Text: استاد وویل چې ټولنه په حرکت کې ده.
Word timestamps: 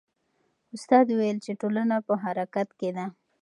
استاد 0.75 1.05
وویل 1.09 1.37
چې 1.45 1.51
ټولنه 1.61 1.95
په 2.07 2.13
حرکت 2.23 2.67
کې 2.79 2.89
ده. 2.97 3.05